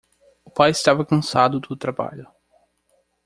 O 0.43 0.49
pai 0.49 0.71
estava 0.71 1.05
cansado 1.05 1.59
do 1.59 1.75
trabalho. 1.77 2.27